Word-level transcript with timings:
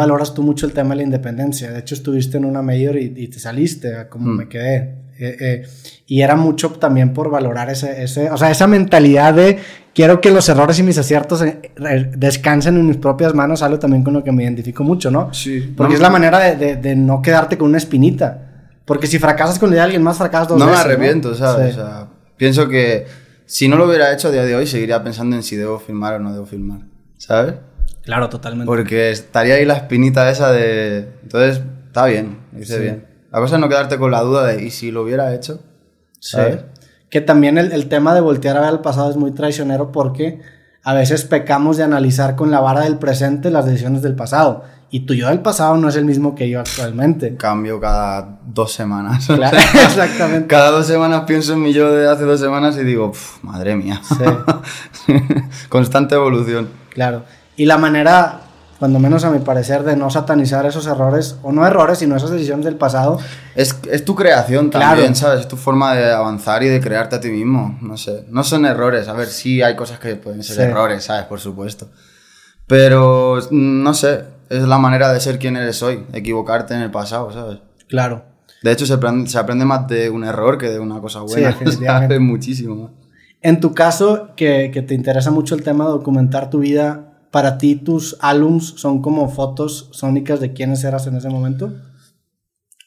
valoras 0.00 0.34
tú 0.34 0.42
mucho 0.42 0.66
el 0.66 0.72
tema 0.72 0.90
de 0.90 0.96
la 0.96 1.02
independencia. 1.04 1.70
De 1.70 1.78
hecho, 1.80 1.94
estuviste 1.94 2.36
en 2.38 2.44
una 2.44 2.62
mayor 2.62 2.96
y, 2.98 3.28
te 3.28 3.38
saliste, 3.38 4.08
como 4.08 4.26
Mm. 4.32 4.36
me 4.36 4.48
quedé. 4.48 4.94
Eh, 5.18 5.36
eh, 5.40 5.62
y 6.06 6.22
era 6.22 6.34
mucho 6.34 6.70
también 6.70 7.12
por 7.12 7.30
valorar 7.30 7.68
ese, 7.68 8.02
ese, 8.02 8.30
o 8.30 8.38
sea, 8.38 8.50
esa 8.50 8.66
mentalidad 8.66 9.34
de 9.34 9.58
quiero 9.94 10.18
que 10.22 10.30
los 10.30 10.48
errores 10.48 10.78
y 10.78 10.82
mis 10.82 10.96
aciertos 10.96 11.42
eh, 11.42 11.60
descansen 12.16 12.76
en 12.78 12.86
mis 12.86 12.96
propias 12.96 13.34
manos, 13.34 13.62
algo 13.62 13.78
también 13.78 14.02
con 14.02 14.14
lo 14.14 14.24
que 14.24 14.32
me 14.32 14.44
identifico 14.44 14.82
mucho, 14.82 15.10
¿no? 15.10 15.32
Sí. 15.34 15.74
Porque 15.76 15.90
No, 15.92 15.96
es 15.96 16.00
la 16.02 16.08
manera 16.10 16.38
de, 16.38 16.56
de- 16.56 16.76
de 16.76 16.96
no 16.96 17.20
quedarte 17.20 17.58
con 17.58 17.68
una 17.68 17.78
espinita. 17.78 18.46
Porque 18.86 19.06
si 19.06 19.18
fracasas 19.18 19.58
con 19.58 19.68
la 19.70 19.76
de 19.76 19.82
alguien 19.82 20.02
más, 20.02 20.16
fracasas 20.16 20.48
dos 20.48 20.58
No 20.58 20.64
me 20.64 20.70
veces. 20.72 20.86
arrepiento, 20.86 21.34
¿sabes? 21.34 21.74
Sí. 21.74 21.80
O 21.80 21.84
sea, 21.84 22.06
pienso 22.38 22.66
que 22.68 23.04
si 23.44 23.68
no 23.68 23.76
lo 23.76 23.86
hubiera 23.86 24.12
hecho 24.14 24.28
a 24.28 24.30
día 24.30 24.44
de 24.44 24.56
hoy, 24.56 24.66
seguiría 24.66 25.04
pensando 25.04 25.36
en 25.36 25.42
si 25.42 25.54
debo 25.54 25.78
filmar 25.78 26.14
o 26.14 26.18
no 26.18 26.32
debo 26.32 26.46
filmar, 26.46 26.80
¿sabes? 27.18 27.54
Claro, 28.02 28.28
totalmente. 28.28 28.66
Porque 28.66 29.10
estaría 29.10 29.54
ahí 29.54 29.64
la 29.64 29.74
espinita 29.74 30.28
esa 30.30 30.50
de... 30.52 31.08
Entonces, 31.22 31.62
está 31.86 32.06
bien, 32.06 32.38
lo 32.52 32.60
hice 32.60 32.76
Sí. 32.76 32.82
bien. 32.82 33.06
La 33.32 33.38
cosa 33.40 33.56
es 33.56 33.60
no 33.60 33.68
quedarte 33.68 33.98
con 33.98 34.10
la 34.10 34.20
duda 34.22 34.46
de, 34.46 34.64
¿y 34.64 34.70
si 34.70 34.90
lo 34.90 35.02
hubiera 35.02 35.34
hecho? 35.34 35.60
Sí. 36.18 36.32
¿Sabes? 36.36 36.60
Que 37.10 37.20
también 37.20 37.58
el, 37.58 37.72
el 37.72 37.88
tema 37.88 38.14
de 38.14 38.20
voltear 38.20 38.56
a 38.56 38.60
ver 38.60 38.68
al 38.70 38.80
pasado 38.80 39.10
es 39.10 39.16
muy 39.16 39.32
traicionero 39.32 39.92
porque 39.92 40.40
a 40.82 40.94
veces 40.94 41.24
pecamos 41.24 41.76
de 41.76 41.84
analizar 41.84 42.36
con 42.36 42.50
la 42.50 42.60
vara 42.60 42.80
del 42.82 42.98
presente 42.98 43.50
las 43.50 43.66
decisiones 43.66 44.02
del 44.02 44.14
pasado. 44.16 44.64
Y 44.92 45.06
tu 45.06 45.14
yo 45.14 45.28
del 45.28 45.40
pasado 45.40 45.76
no 45.76 45.88
es 45.88 45.94
el 45.94 46.04
mismo 46.04 46.34
que 46.34 46.48
yo 46.50 46.58
actualmente. 46.58 47.36
Cambio 47.36 47.78
cada 47.78 48.40
dos 48.44 48.72
semanas. 48.72 49.26
Claro, 49.26 49.56
exactamente. 49.74 50.48
Cada 50.48 50.70
dos 50.72 50.86
semanas 50.86 51.22
pienso 51.26 51.52
en 51.52 51.62
mi 51.62 51.72
yo 51.72 51.92
de 51.92 52.08
hace 52.08 52.24
dos 52.24 52.40
semanas 52.40 52.76
y 52.76 52.82
digo, 52.82 53.12
"Pf, 53.12 53.44
madre 53.44 53.76
mía. 53.76 54.00
Sí. 54.02 55.14
Constante 55.68 56.14
evolución. 56.16 56.68
Claro. 56.92 57.22
Y 57.60 57.66
la 57.66 57.76
manera, 57.76 58.40
cuando 58.78 58.98
menos 58.98 59.22
a 59.24 59.30
mi 59.30 59.38
parecer, 59.40 59.82
de 59.84 59.94
no 59.94 60.08
satanizar 60.08 60.64
esos 60.64 60.86
errores, 60.86 61.36
o 61.42 61.52
no 61.52 61.66
errores, 61.66 61.98
sino 61.98 62.16
esas 62.16 62.30
decisiones 62.30 62.64
del 62.64 62.76
pasado, 62.76 63.18
Es, 63.54 63.76
es 63.90 64.02
tu 64.04 64.14
creación 64.14 64.70
Claro. 64.70 64.86
también, 64.92 65.14
¿sabes? 65.14 65.40
Es 65.40 65.48
tu 65.48 65.56
forma 65.56 65.94
de 65.94 66.10
avanzar 66.10 66.62
y 66.62 66.68
de 66.68 66.80
crearte 66.80 67.16
a 67.16 67.20
ti 67.20 67.28
mismo. 67.28 67.76
No 67.82 67.96
sé. 67.98 68.24
No 68.30 68.44
son 68.44 68.64
errores. 68.64 69.08
A 69.08 69.12
ver, 69.12 69.26
sí 69.28 69.60
hay 69.60 69.76
cosas 69.76 69.98
que 69.98 70.14
pueden 70.16 70.42
ser 70.42 70.56
Sí. 70.56 70.62
errores, 70.62 71.04
¿sabes? 71.04 71.24
Por 71.26 71.38
supuesto. 71.40 71.88
Pero, 72.66 73.38
no 73.50 73.94
sé. 73.94 74.24
Es 74.48 74.62
la 74.62 74.78
manera 74.78 75.12
de 75.12 75.20
ser 75.20 75.38
quien 75.38 75.56
eres 75.56 75.82
hoy. 75.82 76.04
Equivocarte 76.12 76.74
en 76.74 76.80
el 76.80 76.90
pasado, 76.90 77.32
¿sabes? 77.32 77.58
claro. 77.88 78.24
De 78.62 78.72
hecho, 78.72 78.84
se 78.84 78.92
aprende, 78.92 79.28
se 79.30 79.38
aprende 79.38 79.64
más 79.64 79.86
de 79.88 80.10
un 80.10 80.22
error 80.22 80.58
que 80.58 80.68
de 80.68 80.78
una 80.78 81.00
cosa 81.00 81.20
Sí, 81.20 81.26
buena. 81.32 81.48
definitivamente. 81.58 82.14
¿sabes? 82.14 82.20
Muchísimo 82.20 82.74
más. 82.76 82.90
En 83.42 83.58
tu 83.60 83.72
caso, 83.74 84.30
que, 84.36 84.70
que 84.72 84.82
te 84.82 84.94
interesa 84.94 85.30
mucho 85.30 85.54
el 85.54 85.62
tema 85.62 85.84
de 85.84 85.90
documentar 85.92 86.50
tu 86.50 86.58
vida, 86.58 87.09
para 87.30 87.58
ti 87.58 87.76
tus 87.76 88.16
álbums 88.20 88.74
son 88.76 89.02
como 89.02 89.28
fotos 89.28 89.88
sónicas 89.92 90.40
de 90.40 90.52
quiénes 90.52 90.84
eras 90.84 91.06
en 91.06 91.16
ese 91.16 91.28
momento. 91.28 91.72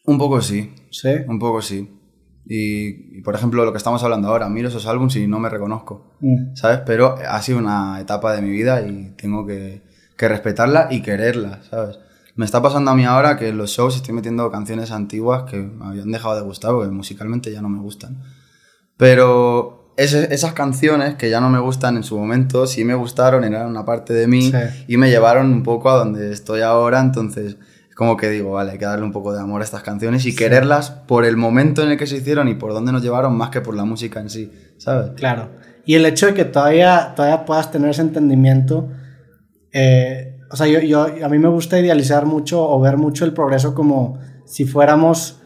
Un 0.06 0.18
poco 0.18 0.42
sí. 0.42 0.74
Sí. 0.92 1.10
Un 1.28 1.40
poco 1.40 1.62
sí. 1.62 1.90
Y, 2.46 3.18
y, 3.18 3.22
por 3.22 3.36
ejemplo, 3.36 3.64
lo 3.64 3.72
que 3.72 3.78
estamos 3.78 4.04
hablando 4.04 4.28
ahora, 4.28 4.50
miro 4.50 4.68
esos 4.68 4.86
álbumes 4.86 5.16
y 5.16 5.28
no 5.28 5.40
me 5.40 5.50
reconozco. 5.50 6.12
Mm. 6.20 6.56
¿sabes? 6.56 6.82
Pero 6.86 7.16
ha 7.16 7.42
sido 7.42 7.58
una 7.58 8.00
etapa 8.02 8.34
de 8.34 8.42
mi 8.42 8.50
vida 8.50 8.82
y 8.82 9.16
tengo 9.16 9.46
que, 9.46 9.82
que 10.18 10.28
respetarla 10.28 10.90
y 10.92 11.02
quererla, 11.02 11.62
¿sabes? 11.70 12.00
Me 12.36 12.46
está 12.46 12.62
pasando 12.62 12.92
a 12.92 12.96
mí 12.96 13.06
ahora 13.06 13.38
que 13.38 13.50
en 13.50 13.58
los 13.58 13.70
shows 13.72 13.96
estoy 13.96 14.14
metiendo 14.14 14.50
canciones 14.50 14.92
antiguas 14.92 15.44
que 15.44 15.58
me 15.58 15.86
habían 15.86 16.12
dejado 16.12 16.36
de 16.36 16.42
gustar 16.42 16.72
porque 16.72 16.90
musicalmente 16.90 17.52
ya 17.52 17.62
no 17.62 17.70
me 17.70 17.80
gustan. 17.80 18.24
Pero 18.98 19.73
esas 19.98 20.54
canciones 20.54 21.16
que 21.16 21.30
ya 21.30 21.40
no 21.40 21.50
me 21.50 21.60
gustan 21.60 21.98
en 21.98 22.04
su 22.04 22.18
momento 22.18 22.66
sí 22.68 22.84
me 22.84 22.96
gustaron, 22.96 23.44
eran 23.44 23.68
una 23.68 23.86
parte 23.86 24.14
de 24.14 24.28
mí 24.28 24.52
Sí. 24.52 24.86
y 24.88 24.98
me 24.98 25.10
llevaron 25.10 25.52
un 25.54 25.62
poco 25.64 25.90
a 25.92 25.98
donde 25.98 26.32
estoy 26.32 26.62
ahora, 26.62 27.00
entonces 27.00 27.58
es 27.90 27.96
como 27.96 28.18
que 28.18 28.30
digo, 28.30 28.52
vale, 28.54 28.72
hay 28.72 28.78
que 28.80 28.86
darle 28.86 29.06
un 29.06 29.12
poco 29.12 29.34
de 29.34 29.40
amor 29.40 29.62
a 29.62 29.64
estas 29.64 29.84
canciones 29.84 30.26
y 30.26 30.36
quererlas 30.36 30.90
por 30.90 31.26
el 31.26 31.38
momento 31.38 31.84
en 31.84 31.90
el 31.92 31.98
que 31.98 32.08
se 32.08 32.18
hicieron 32.18 32.48
y 32.48 32.56
por 32.56 32.74
dónde 32.74 32.92
nos 32.92 33.04
llevaron 33.04 33.38
más 33.38 33.50
que 33.52 33.62
por 33.62 33.76
la 33.76 33.86
música 33.86 34.20
en 34.20 34.30
sí, 34.32 34.52
¿sabes? 34.78 35.12
Claro. 35.16 35.50
Y 35.86 35.94
el 35.96 36.06
hecho 36.06 36.26
de 36.26 36.34
que 36.34 36.46
todavía, 36.46 37.14
todavía 37.16 37.46
puedas 37.46 37.70
tener 37.70 37.90
ese 37.92 38.02
entendimiento, 38.02 38.90
eh, 39.72 40.40
o 40.52 40.56
sea, 40.56 40.68
yo, 40.68 40.80
yo, 40.80 41.08
a 41.24 41.30
mí 41.30 41.38
me 41.40 41.48
gusta 41.50 41.80
idealizar 41.80 42.26
mucho 42.26 42.68
o 42.68 42.80
ver 42.80 42.98
mucho 42.98 43.26
el 43.26 43.34
progreso 43.34 43.74
como 43.74 44.20
si 44.46 44.66
fuéramos, 44.66 45.40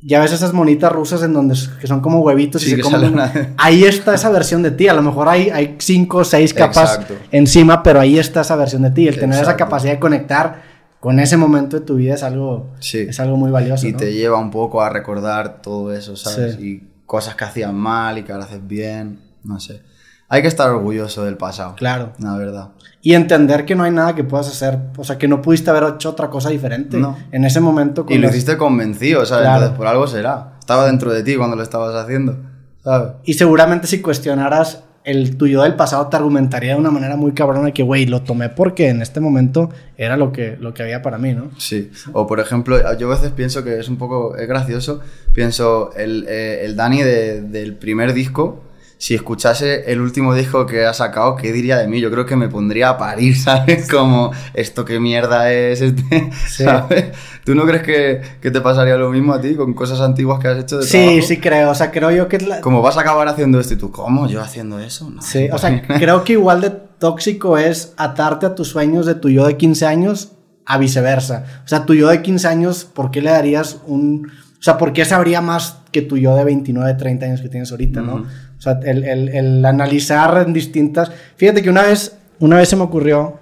ya 0.00 0.20
ves 0.20 0.32
esas 0.32 0.52
monitas 0.52 0.92
rusas 0.92 1.22
en 1.22 1.32
donde 1.32 1.56
que 1.80 1.86
son 1.86 2.00
como 2.00 2.20
huevitos 2.20 2.62
y 2.62 2.66
Sí, 2.66 2.70
se 2.70 2.76
que 2.76 2.82
comen 2.82 3.12
una- 3.14 3.54
Ahí 3.56 3.84
está 3.84 4.14
esa 4.14 4.30
versión 4.30 4.62
de 4.62 4.70
ti, 4.70 4.86
a 4.88 4.94
lo 4.94 5.02
mejor 5.02 5.28
hay, 5.28 5.50
hay 5.50 5.76
cinco 5.78 6.18
o 6.18 6.24
seis 6.24 6.54
capas 6.54 6.92
Exacto. 6.94 7.14
encima, 7.32 7.82
pero 7.82 7.98
ahí 8.00 8.18
está 8.18 8.42
esa 8.42 8.54
versión 8.56 8.82
de 8.82 8.90
ti. 8.90 9.08
El 9.08 9.14
tener 9.16 9.30
esa 9.34 9.40
Exacto. 9.42 9.64
capacidad 9.64 9.92
de 9.94 9.98
conectar 9.98 10.62
con 11.00 11.18
ese 11.20 11.36
momento 11.36 11.78
de 11.80 11.84
tu 11.86 11.96
vida 11.96 12.14
es 12.14 12.22
algo, 12.22 12.68
Sí. 12.80 12.98
es 13.08 13.18
algo 13.20 13.36
muy 13.36 13.50
valioso. 13.50 13.86
Y 13.86 13.92
¿no? 13.92 13.98
te 13.98 14.12
lleva 14.12 14.38
un 14.38 14.50
poco 14.50 14.82
a 14.82 14.88
recordar 14.90 15.62
todo 15.62 15.92
eso, 15.92 16.16
¿sabes? 16.16 16.56
Sí. 16.56 16.66
Y 16.66 16.88
cosas 17.06 17.34
que 17.34 17.44
hacías 17.44 17.72
mal 17.72 18.18
y 18.18 18.22
que 18.22 18.32
ahora 18.32 18.44
haces 18.44 18.66
bien, 18.66 19.20
no 19.44 19.58
sé. 19.60 19.80
Hay 20.28 20.42
que 20.42 20.48
estar 20.48 20.68
orgulloso 20.70 21.24
del 21.24 21.36
pasado. 21.36 21.74
Claro. 21.76 22.12
La 22.18 22.36
verdad. 22.36 22.68
Y 23.00 23.14
entender 23.14 23.64
que 23.64 23.74
no 23.74 23.84
hay 23.84 23.90
nada 23.92 24.14
que 24.14 24.24
puedas 24.24 24.48
hacer, 24.48 24.78
o 24.96 25.04
sea, 25.04 25.16
que 25.16 25.26
no 25.28 25.40
pudiste 25.40 25.70
haber 25.70 25.94
hecho 25.94 26.10
otra 26.10 26.28
cosa 26.28 26.50
diferente 26.50 26.98
No. 26.98 27.16
en 27.32 27.44
ese 27.44 27.60
momento. 27.60 28.04
con 28.04 28.14
Y 28.14 28.18
lo 28.18 28.26
las- 28.26 28.34
hiciste 28.36 28.56
convencido, 28.58 29.24
¿sabes? 29.24 29.44
Claro. 29.44 29.56
Entonces 29.56 29.76
por 29.78 29.86
algo 29.86 30.06
será. 30.06 30.52
Estaba 30.58 30.86
dentro 30.86 31.12
de 31.12 31.22
ti 31.22 31.36
cuando 31.36 31.56
lo 31.56 31.62
estabas 31.62 31.94
haciendo, 31.94 32.36
¿sabes? 32.84 33.12
Y 33.24 33.34
seguramente 33.34 33.86
si 33.86 34.02
cuestionaras 34.02 34.82
el 35.04 35.38
tuyo 35.38 35.62
del 35.62 35.74
pasado 35.76 36.08
te 36.08 36.16
argumentaría 36.16 36.74
de 36.74 36.78
una 36.80 36.90
manera 36.90 37.16
muy 37.16 37.32
cabrona 37.32 37.70
que, 37.70 37.82
güey, 37.82 38.04
lo 38.04 38.20
tomé 38.22 38.50
porque 38.50 38.88
en 38.90 39.00
este 39.00 39.20
momento 39.20 39.70
era 39.96 40.18
lo 40.18 40.32
que, 40.32 40.58
lo 40.60 40.74
que 40.74 40.82
había 40.82 41.00
para 41.00 41.16
mí, 41.16 41.32
¿no? 41.32 41.50
Sí. 41.56 41.90
O 42.12 42.26
por 42.26 42.40
ejemplo, 42.40 42.76
yo 42.98 43.06
a 43.06 43.14
veces 43.14 43.30
pienso 43.30 43.64
que 43.64 43.78
es 43.78 43.88
un 43.88 43.96
poco 43.96 44.36
es 44.36 44.46
gracioso. 44.46 45.00
Pienso, 45.32 45.92
el, 45.96 46.26
eh, 46.28 46.66
el 46.66 46.76
Dani 46.76 47.02
de- 47.02 47.40
del 47.40 47.76
primer 47.76 48.12
disco, 48.12 48.64
si 48.98 49.14
escuchase 49.14 49.90
el 49.92 50.00
último 50.00 50.34
disco 50.34 50.66
que 50.66 50.84
ha 50.84 50.92
sacado, 50.92 51.36
¿qué 51.36 51.52
diría 51.52 51.78
de 51.78 51.86
mí? 51.86 52.00
Yo 52.00 52.10
creo 52.10 52.26
que 52.26 52.34
me 52.34 52.48
pondría 52.48 52.90
a 52.90 52.98
parir, 52.98 53.36
¿sabes? 53.40 53.88
Como, 53.88 54.32
¿esto 54.54 54.84
qué 54.84 54.98
mierda 55.00 55.52
es? 55.52 55.80
Este? 55.80 56.30
Sí. 56.48 56.64
¿Sabes? 56.64 57.06
¿Tú 57.44 57.54
no 57.54 57.64
crees 57.64 57.82
que, 57.82 58.20
que 58.40 58.50
te 58.50 58.60
pasaría 58.60 58.96
lo 58.96 59.10
mismo 59.10 59.32
a 59.32 59.40
ti 59.40 59.54
con 59.54 59.72
cosas 59.72 60.00
antiguas 60.00 60.40
que 60.40 60.48
has 60.48 60.58
hecho 60.58 60.78
de 60.78 60.82
Sí, 60.84 60.98
trabajo? 60.98 61.26
sí 61.26 61.36
creo, 61.38 61.70
o 61.70 61.74
sea, 61.74 61.90
creo 61.90 62.10
yo 62.10 62.28
que 62.28 62.38
la... 62.40 62.60
Como 62.60 62.82
vas 62.82 62.96
a 62.96 63.02
acabar 63.02 63.28
haciendo 63.28 63.60
esto 63.60 63.74
y 63.74 63.76
tú, 63.76 63.90
¿cómo? 63.92 64.26
¿Yo 64.28 64.42
haciendo 64.42 64.78
eso? 64.80 65.08
No. 65.08 65.22
Sí, 65.22 65.48
o 65.52 65.58
sea, 65.58 65.80
creo 65.82 66.24
que 66.24 66.32
igual 66.34 66.60
de 66.60 66.70
tóxico 66.98 67.56
es 67.56 67.94
atarte 67.96 68.46
a 68.46 68.54
tus 68.56 68.68
sueños 68.68 69.06
de 69.06 69.14
tu 69.14 69.30
yo 69.30 69.46
de 69.46 69.56
15 69.56 69.86
años 69.86 70.32
a 70.66 70.76
viceversa. 70.76 71.44
O 71.64 71.68
sea, 71.68 71.86
tu 71.86 71.94
yo 71.94 72.08
de 72.08 72.20
15 72.20 72.48
años, 72.48 72.84
¿por 72.84 73.10
qué 73.12 73.22
le 73.22 73.30
darías 73.30 73.78
un... 73.86 74.30
O 74.58 74.62
sea, 74.62 74.76
¿por 74.76 74.92
qué 74.92 75.04
sabría 75.04 75.40
más 75.40 75.78
que 75.90 76.02
tu 76.02 76.16
yo 76.16 76.34
de 76.36 76.44
29, 76.44 76.94
30 76.94 77.26
años 77.26 77.40
que 77.40 77.48
tienes 77.48 77.70
ahorita, 77.70 78.00
no? 78.02 78.14
Ujú. 78.16 78.24
O 78.58 78.60
sea, 78.60 78.80
el, 78.84 79.04
el- 79.04 79.28
el 79.28 79.64
analizar 79.64 80.44
en 80.46 80.52
distintas... 80.52 81.10
Fíjate 81.36 81.62
que 81.62 81.70
una 81.70 81.82
vez, 81.82 82.16
una 82.40 82.56
vez 82.56 82.68
se 82.68 82.76
me 82.76 82.82
ocurrió, 82.82 83.38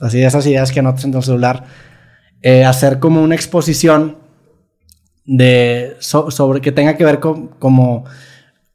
así 0.00 0.18
de 0.18 0.26
esas 0.26 0.46
ideas 0.46 0.72
que 0.72 0.80
anotas 0.80 1.04
en 1.04 1.12
tu 1.12 1.22
celular, 1.22 1.64
eh, 2.42 2.64
hacer 2.64 2.98
como 2.98 3.22
una 3.22 3.34
exposición 3.34 4.18
de 5.24 5.96
so- 6.00 6.30
sobre 6.30 6.60
que 6.60 6.72
tenga 6.72 6.96
que 6.96 7.04
ver 7.04 7.20
con 7.20 7.48
como 7.58 8.04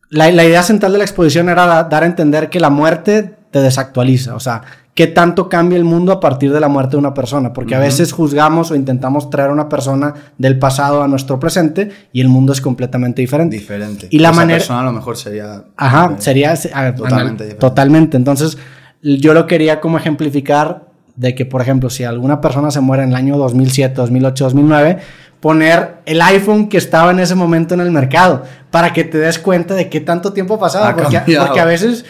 la, 0.10 0.32
la 0.32 0.44
idea 0.44 0.64
central 0.64 0.92
de 0.92 0.98
la 0.98 1.04
exposición 1.04 1.50
era 1.50 1.66
da- 1.68 1.84
dar 1.84 2.04
a 2.04 2.08
entender 2.08 2.50
que 2.50 2.60
la 2.60 2.70
muerte 2.72 3.36
te 3.52 3.60
desactualiza, 3.62 4.36
o 4.36 4.40
sea, 4.40 4.62
qué 4.96 5.08
tanto 5.08 5.48
cambia 5.48 5.78
el 5.78 5.86
mundo 5.86 6.12
a 6.12 6.20
partir 6.20 6.52
de 6.52 6.60
la 6.60 6.68
muerte 6.68 6.92
de 6.92 6.98
una 6.98 7.14
persona, 7.14 7.54
porque 7.54 7.74
a 7.76 7.80
veces 7.80 8.12
juzgamos 8.12 8.70
o 8.72 8.76
intentamos 8.76 9.30
traer 9.30 9.50
a 9.50 9.54
una 9.54 9.70
persona 9.70 10.14
del 10.38 10.60
pasado 10.60 11.02
a 11.04 11.08
nuestro 11.08 11.40
presente 11.40 11.90
y 12.12 12.20
el 12.22 12.28
mundo 12.28 12.52
es 12.52 12.60
completamente 12.60 13.22
diferente. 13.22 13.58
Diferente. 13.58 14.08
Y 14.10 14.20
la 14.20 14.30
Esa 14.30 14.36
manera- 14.36 14.58
persona 14.60 14.82
a 14.82 14.84
lo 14.84 14.92
mejor 14.92 15.16
sería... 15.16 15.64
Ajá, 15.78 16.16
sería 16.18 16.56
se- 16.58 16.70
Totalmente 16.70 17.44
diferente. 17.44 17.54
Totalmente. 17.56 18.18
Entonces, 18.18 18.58
yo 19.02 19.34
lo 19.34 19.48
quería 19.48 19.80
como 19.80 19.98
ejemplificar 19.98 20.84
de 21.16 21.34
que, 21.36 21.46
por 21.46 21.62
ejemplo, 21.62 21.90
si 21.90 22.04
alguna 22.04 22.42
persona 22.42 22.70
se 22.72 22.82
muere 22.82 23.04
en 23.04 23.10
el 23.10 23.16
año 23.16 23.38
2007, 23.38 23.94
2008, 23.96 24.44
2009, 24.46 24.98
poner 25.40 25.96
el 26.06 26.22
iPhone 26.22 26.68
que 26.68 26.78
estaba 26.78 27.12
en 27.12 27.20
ese 27.20 27.36
momento 27.36 27.74
en 27.74 27.80
el 27.80 27.92
mercado 27.92 28.44
para 28.72 28.92
que 28.92 29.06
te 29.06 29.18
des 29.18 29.40
cuenta 29.40 29.74
de 29.76 29.88
qué 29.90 30.02
tanto 30.02 30.34
tiempo 30.34 30.58
porque, 30.60 31.18
cambiado. 31.18 31.46
porque 31.48 31.60
a 31.62 31.66
veces 31.66 32.04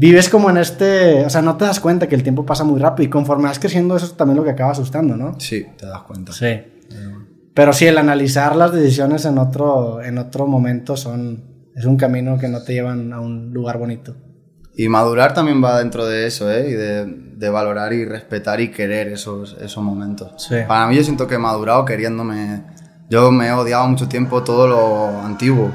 vives 0.00 0.30
como 0.30 0.48
en 0.48 0.56
este, 0.56 1.26
o 1.26 1.30
sea, 1.30 1.42
no 1.42 1.58
te 1.58 1.66
das 1.66 1.78
cuenta 1.78 2.08
que 2.08 2.14
el 2.14 2.22
tiempo 2.22 2.46
pasa 2.46 2.64
muy 2.64 2.80
rápido 2.80 3.06
y 3.06 3.10
conforme 3.10 3.44
vas 3.44 3.58
creciendo 3.58 3.96
eso 3.96 4.06
es 4.06 4.16
también 4.16 4.38
lo 4.38 4.44
que 4.44 4.50
acaba 4.50 4.72
asustando, 4.72 5.14
¿no? 5.14 5.38
Sí, 5.38 5.66
te 5.76 5.84
das 5.84 6.00
cuenta. 6.02 6.32
Sí. 6.32 6.58
Pero 7.52 7.74
sí, 7.74 7.86
el 7.86 7.98
analizar 7.98 8.56
las 8.56 8.72
decisiones 8.72 9.26
en 9.26 9.36
otro, 9.36 10.00
en 10.02 10.16
otro 10.16 10.46
momento 10.46 10.96
son, 10.96 11.44
es 11.76 11.84
un 11.84 11.98
camino 11.98 12.38
que 12.38 12.48
no 12.48 12.62
te 12.62 12.72
llevan 12.72 13.12
a 13.12 13.20
un 13.20 13.52
lugar 13.52 13.76
bonito. 13.76 14.16
Y 14.74 14.88
madurar 14.88 15.34
también 15.34 15.62
va 15.62 15.78
dentro 15.78 16.06
de 16.06 16.26
eso, 16.26 16.50
¿eh? 16.50 16.70
Y 16.70 16.72
de, 16.72 17.04
de 17.04 17.50
valorar 17.50 17.92
y 17.92 18.06
respetar 18.06 18.60
y 18.62 18.70
querer 18.70 19.08
esos, 19.08 19.54
esos 19.60 19.84
momentos. 19.84 20.32
Sí. 20.38 20.54
Para 20.66 20.86
mí 20.86 20.96
yo 20.96 21.04
siento 21.04 21.26
que 21.26 21.34
he 21.34 21.38
madurado 21.38 21.84
queriéndome... 21.84 22.62
Yo 23.10 23.32
me 23.32 23.48
he 23.48 23.52
odiado 23.52 23.88
mucho 23.88 24.08
tiempo 24.08 24.44
todo 24.44 24.68
lo 24.68 25.20
antiguo, 25.20 25.72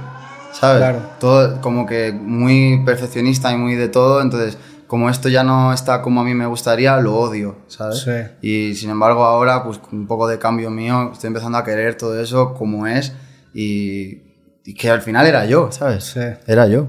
¿sabes? 0.59 0.77
Claro. 0.77 1.01
Todo 1.19 1.61
como 1.61 1.85
que 1.85 2.11
muy 2.11 2.83
perfeccionista 2.85 3.51
y 3.51 3.57
muy 3.57 3.75
de 3.75 3.89
todo, 3.89 4.21
entonces 4.21 4.57
como 4.87 5.09
esto 5.09 5.29
ya 5.29 5.43
no 5.43 5.73
está 5.73 6.01
como 6.01 6.21
a 6.21 6.23
mí 6.23 6.33
me 6.33 6.45
gustaría, 6.45 6.97
lo 6.97 7.15
odio, 7.15 7.57
¿sabes? 7.67 7.99
Sí. 7.99 8.11
Y 8.41 8.75
sin 8.75 8.89
embargo 8.89 9.25
ahora, 9.25 9.63
pues 9.63 9.77
con 9.77 9.99
un 9.99 10.07
poco 10.07 10.27
de 10.27 10.39
cambio 10.39 10.69
mío, 10.69 11.11
estoy 11.11 11.27
empezando 11.27 11.57
a 11.57 11.63
querer 11.63 11.95
todo 11.95 12.19
eso 12.19 12.53
como 12.53 12.87
es 12.87 13.13
y, 13.53 14.21
y 14.63 14.73
que 14.75 14.89
al 14.89 15.01
final 15.01 15.25
era 15.25 15.45
yo, 15.45 15.71
¿sabes? 15.71 16.03
Sí. 16.03 16.21
Era 16.47 16.67
yo. 16.67 16.87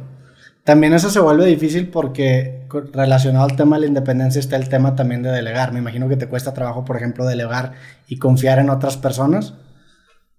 También 0.65 0.95
eso 0.95 1.11
se 1.11 1.21
vuelve 1.21 1.47
difícil 1.47 1.89
porque 1.89 2.67
relacionado 2.93 3.45
al 3.45 3.55
tema 3.55 3.77
de 3.77 3.83
la 3.83 3.87
independencia 3.87 4.41
está 4.41 4.57
el 4.57 4.69
tema 4.69 4.97
también 4.97 5.23
de 5.23 5.31
delegar. 5.31 5.73
Me 5.73 5.79
imagino 5.79 6.09
que 6.09 6.17
te 6.17 6.29
cuesta 6.29 6.55
trabajo, 6.55 6.85
por 6.85 6.97
ejemplo, 6.97 7.25
delegar 7.25 7.75
y 8.09 8.19
confiar 8.19 8.59
en 8.59 8.71
otras 8.71 8.97
personas. 8.97 9.55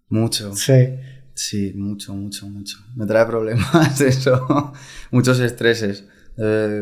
Mucho. 0.09 0.53
Sí. 0.53 0.99
Sí, 1.37 1.71
mucho, 1.75 2.15
mucho, 2.15 2.47
mucho. 2.47 2.79
Me 2.95 3.05
trae 3.05 3.25
problemas 3.27 4.01
eso, 4.01 4.73
muchos 5.11 5.39
estreses. 5.39 6.03
Eh, 6.37 6.81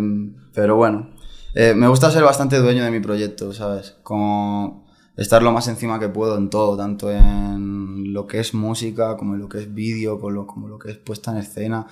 pero 0.53 0.75
bueno, 0.77 1.09
Eh, 1.57 1.73
me 1.73 1.87
gusta 1.87 2.11
ser 2.11 2.23
bastante 2.23 2.57
dueño 2.57 2.83
de 2.83 2.91
mi 2.91 2.99
proyecto, 2.99 3.53
¿sabes? 3.53 3.95
Como 4.03 4.85
estar 5.15 5.41
lo 5.41 5.53
más 5.53 5.67
encima 5.69 5.99
que 5.99 6.09
puedo 6.09 6.37
en 6.37 6.49
todo, 6.49 6.75
tanto 6.75 7.09
en 7.11 8.11
lo 8.13 8.27
que 8.27 8.39
es 8.41 8.53
música, 8.53 9.15
como 9.17 9.35
en 9.35 9.39
lo 9.41 9.47
que 9.47 9.59
es 9.59 9.73
vídeo, 9.73 10.19
como 10.19 10.45
como 10.47 10.67
lo 10.67 10.77
que 10.79 10.91
es 10.91 10.97
puesta 10.97 11.31
en 11.31 11.37
escena. 11.37 11.87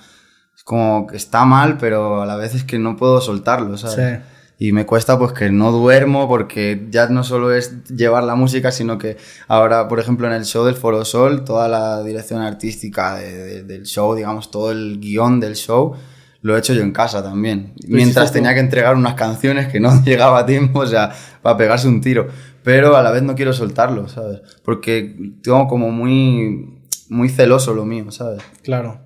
Es 0.56 0.64
como 0.64 1.06
que 1.06 1.16
está 1.16 1.44
mal, 1.46 1.78
pero 1.78 2.22
a 2.22 2.26
la 2.26 2.36
vez 2.36 2.54
es 2.54 2.64
que 2.64 2.78
no 2.78 2.96
puedo 2.96 3.20
soltarlo, 3.22 3.76
¿sabes? 3.78 4.22
Sí. 4.22 4.24
Y 4.58 4.72
me 4.72 4.86
cuesta 4.86 5.18
pues 5.18 5.32
que 5.32 5.50
no 5.50 5.72
duermo 5.72 6.28
porque 6.28 6.86
ya 6.90 7.08
no 7.08 7.24
solo 7.24 7.52
es 7.52 7.84
llevar 7.88 8.22
la 8.24 8.36
música, 8.36 8.70
sino 8.70 8.98
que 8.98 9.16
ahora, 9.48 9.88
por 9.88 9.98
ejemplo, 9.98 10.26
en 10.28 10.32
el 10.32 10.44
show 10.44 10.64
del 10.64 10.76
Foro 10.76 11.04
Sol, 11.04 11.44
toda 11.44 11.68
la 11.68 12.02
dirección 12.04 12.40
artística 12.40 13.16
de- 13.16 13.32
de- 13.44 13.62
del 13.64 13.84
show, 13.84 14.14
digamos, 14.14 14.50
todo 14.52 14.70
el 14.70 15.00
guion 15.00 15.40
del 15.40 15.56
show, 15.56 15.94
lo 16.42 16.54
he 16.54 16.58
hecho 16.60 16.72
yo 16.74 16.82
en 16.82 16.92
casa 16.92 17.22
también. 17.22 17.72
Mientras 17.88 18.30
tenía 18.32 18.54
que 18.54 18.60
entregar 18.60 18.94
unas 18.94 19.14
canciones 19.14 19.66
que 19.72 19.80
no 19.80 19.90
llegaba 20.04 20.40
a 20.40 20.46
tiempo, 20.46 20.80
o 20.80 20.86
sea, 20.86 21.12
para 21.42 21.56
pegarse 21.56 21.88
un 21.88 22.00
tiro. 22.00 22.28
Pero 22.62 22.96
a 22.96 23.02
la 23.02 23.10
vez 23.10 23.22
no 23.22 23.34
quiero 23.34 23.52
soltarlo, 23.52 24.08
¿sabes? 24.08 24.40
Porque 24.64 25.16
tengo 25.42 25.66
como 25.66 25.90
muy, 25.90 26.80
muy 27.08 27.28
celoso 27.28 27.74
lo 27.74 27.84
mío, 27.84 28.10
¿sabes? 28.10 28.42
Claro. 28.62 29.00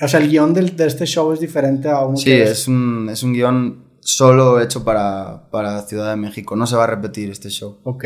O 0.00 0.08
sea, 0.08 0.20
el 0.20 0.28
guion 0.28 0.54
del- 0.54 0.74
de 0.76 0.86
este 0.86 1.06
show 1.06 1.32
es 1.32 1.40
diferente 1.40 1.88
a 1.88 2.00
uno 2.04 2.16
Sí, 2.16 2.24
que 2.26 2.42
es 2.44 2.66
un, 2.66 3.08
es 3.10 3.22
un 3.22 3.32
guion 3.32 3.85
solo 4.06 4.60
hecho 4.60 4.84
para, 4.84 5.50
para 5.50 5.82
Ciudad 5.82 6.10
de 6.10 6.16
México. 6.16 6.56
No 6.56 6.66
se 6.66 6.76
va 6.76 6.84
a 6.84 6.86
repetir 6.86 7.30
este 7.30 7.50
show. 7.50 7.80
Ok. 7.82 8.04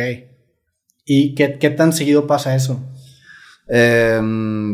¿Y 1.05 1.35
qué, 1.35 1.59
qué 1.59 1.71
tan 1.71 1.93
seguido 1.93 2.27
pasa 2.27 2.55
eso? 2.55 2.81
Eh, 3.69 4.21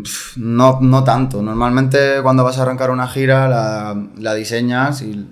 pf, 0.03 0.39
no, 0.41 0.79
no 0.81 1.05
tanto. 1.05 1.43
Normalmente 1.43 2.23
cuando 2.23 2.45
vas 2.45 2.59
a 2.59 2.63
arrancar 2.63 2.91
una 2.91 3.09
gira 3.09 3.49
la, 3.49 4.09
la 4.17 4.35
diseñas 4.35 5.03
y 5.03 5.29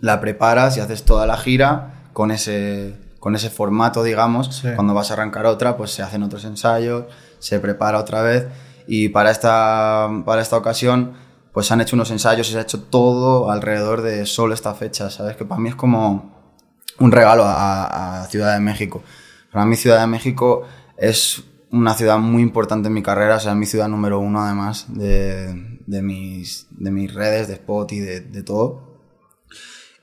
la 0.00 0.20
preparas 0.20 0.76
y 0.76 0.80
haces 0.80 1.04
toda 1.04 1.26
la 1.26 1.36
gira 1.36 2.10
con 2.12 2.30
ese, 2.30 2.96
con 3.20 3.36
ese 3.36 3.50
formato, 3.50 4.02
digamos. 4.02 4.56
Sí. 4.56 4.68
Cuando 4.74 4.94
vas 4.94 5.10
a 5.10 5.14
arrancar 5.14 5.44
otra, 5.46 5.76
pues 5.76 5.90
se 5.90 6.02
hacen 6.02 6.22
otros 6.22 6.44
ensayos, 6.44 7.04
se 7.38 7.60
prepara 7.60 7.98
otra 7.98 8.22
vez. 8.22 8.46
Y 8.88 9.10
para 9.10 9.30
esta, 9.30 10.08
para 10.24 10.40
esta 10.40 10.56
ocasión, 10.56 11.14
pues 11.56 11.68
se 11.68 11.72
han 11.72 11.80
hecho 11.80 11.96
unos 11.96 12.10
ensayos 12.10 12.50
y 12.50 12.52
se 12.52 12.58
ha 12.58 12.60
hecho 12.60 12.82
todo 12.82 13.50
alrededor 13.50 14.02
de 14.02 14.26
solo 14.26 14.52
esta 14.52 14.74
fecha, 14.74 15.08
¿sabes? 15.08 15.36
Que 15.36 15.46
para 15.46 15.58
mí 15.58 15.70
es 15.70 15.74
como 15.74 16.52
un 16.98 17.10
regalo 17.10 17.44
a, 17.46 18.24
a 18.24 18.26
Ciudad 18.26 18.52
de 18.52 18.60
México. 18.60 19.02
Para 19.50 19.64
mí 19.64 19.74
Ciudad 19.74 20.02
de 20.02 20.06
México 20.06 20.64
es 20.98 21.44
una 21.70 21.94
ciudad 21.94 22.18
muy 22.18 22.42
importante 22.42 22.88
en 22.88 22.92
mi 22.92 23.02
carrera, 23.02 23.36
o 23.36 23.40
sea, 23.40 23.52
es 23.52 23.56
mi 23.56 23.64
ciudad 23.64 23.88
número 23.88 24.20
uno 24.20 24.42
además 24.42 24.84
de, 24.88 25.78
de, 25.86 26.02
mis, 26.02 26.66
de 26.72 26.90
mis 26.90 27.14
redes, 27.14 27.48
de 27.48 27.54
Spot 27.54 27.90
y 27.90 28.00
de, 28.00 28.20
de 28.20 28.42
todo. 28.42 28.98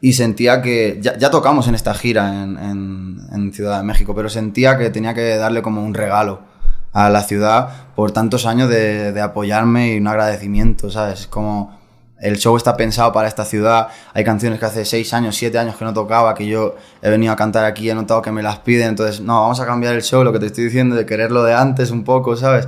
Y 0.02 0.14
sentía 0.14 0.60
que, 0.60 0.98
ya, 1.04 1.20
ya 1.20 1.30
tocamos 1.30 1.68
en 1.68 1.76
esta 1.76 1.94
gira 1.94 2.46
en, 2.46 2.58
en, 2.58 3.18
en 3.32 3.54
Ciudad 3.54 3.78
de 3.78 3.84
México, 3.84 4.16
pero 4.16 4.28
sentía 4.28 4.76
que 4.80 4.90
tenía 4.90 5.14
que 5.14 5.38
darle 5.38 5.62
como 5.62 5.86
un 5.86 5.94
regalo 5.94 6.52
a 6.94 7.10
la 7.10 7.24
ciudad 7.24 7.70
por 7.96 8.12
tantos 8.12 8.46
años 8.46 8.70
de, 8.70 9.20
apoyarme 9.22 9.96
y 9.96 9.98
un 9.98 10.08
agradecimiento, 10.08 10.90
¿sabes? 10.90 11.22
Es 11.22 11.28
como 11.28 11.78
el 12.22 12.38
show 12.38 12.56
está 12.56 12.78
pensado 12.78 13.12
para 13.12 13.28
esta 13.28 13.44
ciudad. 13.44 13.90
Hay 14.14 14.24
canciones 14.24 14.60
que 14.60 14.66
hace 14.66 14.86
6 14.86 15.14
años, 15.14 15.36
7 15.36 15.58
años 15.58 15.76
que 15.76 15.84
no 15.84 15.94
tocaba, 15.94 16.34
que 16.34 16.48
yo 16.48 16.76
he 17.02 17.10
venido 17.10 17.34
a 17.34 17.36
cantar 17.36 17.66
aquí, 17.66 17.90
he 17.90 17.96
notado 17.96 18.22
que 18.22 18.32
me 18.32 18.42
las 18.42 18.60
piden. 18.60 18.90
Entonces, 18.90 19.20
no, 19.20 19.42
vamos 19.42 19.60
a 19.60 19.66
cambiar 19.66 19.94
el 19.94 20.04
show, 20.04 20.24
lo 20.24 20.32
que 20.32 20.40
te 20.40 20.46
estoy 20.46 20.66
diciendo, 20.66 20.96
de 20.96 21.06
quererlo 21.06 21.44
de 21.44 21.54
antes 21.54 21.92
un 21.92 22.06
poco, 22.06 22.38
¿sabes? 22.38 22.68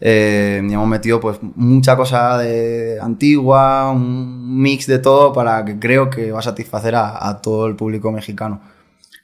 Eh, 0.00 0.62
y 0.62 0.72
hemos 0.72 0.88
metido 0.88 1.20
pues 1.20 1.38
mucha 1.40 1.96
cosa 1.96 2.36
de 2.38 2.98
antigua, 3.00 3.90
un 3.90 4.60
mix 4.60 4.86
de 4.86 4.98
todo 4.98 5.32
para 5.32 5.64
que 5.64 5.78
creo 5.78 6.10
que 6.10 6.32
va 6.32 6.40
a 6.40 6.42
satisfacer 6.42 6.94
a, 6.94 7.40
todo 7.42 7.66
el 7.66 7.76
público 7.76 8.12
mexicano. 8.12 8.60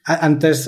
Antes, 0.04 0.66